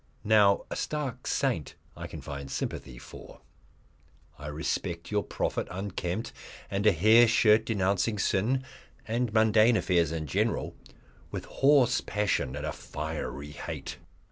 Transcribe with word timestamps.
Now 0.23 0.65
a 0.71 0.75
stark 0.75 1.27
saint 1.27 1.75
I 1.95 2.07
can 2.07 2.21
find 2.21 2.49
sympathy 2.49 2.97
for. 2.97 3.39
I 4.39 4.47
respect 4.47 5.11
your 5.11 5.21
prophet 5.23 5.67
unkempt 5.69 6.33
and 6.71 6.87
in 6.87 6.93
a 6.95 6.97
hair 6.97 7.27
shirt 7.27 7.65
denouncing 7.67 8.17
Sin 8.17 8.63
and 9.07 9.31
mundane 9.31 9.77
affairs 9.77 10.11
in 10.11 10.25
general 10.25 10.75
with 11.29 11.45
hoarse 11.45 12.01
passion 12.01 12.55
and 12.55 12.65
a 12.65 12.71
fiery 12.71 13.51
hate. 13.51 13.99